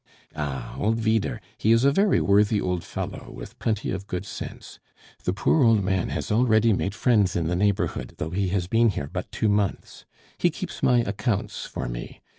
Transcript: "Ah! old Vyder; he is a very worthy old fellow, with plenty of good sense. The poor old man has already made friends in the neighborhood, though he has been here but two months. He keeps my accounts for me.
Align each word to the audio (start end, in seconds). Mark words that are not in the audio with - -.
"Ah! 0.35 0.75
old 0.79 0.97
Vyder; 0.97 1.39
he 1.59 1.71
is 1.71 1.85
a 1.85 1.91
very 1.91 2.19
worthy 2.19 2.59
old 2.59 2.83
fellow, 2.83 3.29
with 3.31 3.59
plenty 3.59 3.91
of 3.91 4.07
good 4.07 4.25
sense. 4.25 4.79
The 5.25 5.31
poor 5.31 5.63
old 5.63 5.83
man 5.83 6.09
has 6.09 6.31
already 6.31 6.73
made 6.73 6.95
friends 6.95 7.35
in 7.35 7.45
the 7.45 7.55
neighborhood, 7.55 8.15
though 8.17 8.31
he 8.31 8.47
has 8.47 8.65
been 8.65 8.89
here 8.89 9.11
but 9.13 9.31
two 9.31 9.47
months. 9.47 10.05
He 10.39 10.49
keeps 10.49 10.81
my 10.81 11.01
accounts 11.01 11.67
for 11.67 11.87
me. 11.87 12.21